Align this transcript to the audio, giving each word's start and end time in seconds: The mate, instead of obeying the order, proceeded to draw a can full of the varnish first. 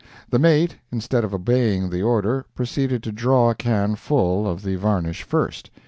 The 0.31 0.39
mate, 0.39 0.77
instead 0.91 1.23
of 1.23 1.31
obeying 1.31 1.91
the 1.91 2.01
order, 2.01 2.45
proceeded 2.55 3.03
to 3.03 3.11
draw 3.11 3.51
a 3.51 3.53
can 3.53 3.95
full 3.95 4.47
of 4.47 4.63
the 4.63 4.75
varnish 4.75 5.21
first. 5.21 5.69